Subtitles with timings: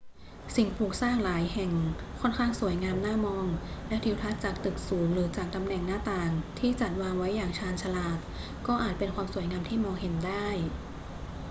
[0.55, 1.71] สิ่งปลูกสร้างหลายแห่ง
[2.21, 3.47] ค่อนข้างสวยงามน่ามอง
[3.87, 8.17] และทิวทัศน์จากตึกสูงหรือจากตำแหน่งหน้าต่างที่จัดวางไว้อย่างชาญฉลาด
[8.67, 10.47] ก็อาจเป็นความสวยงามที่มองเห็นได้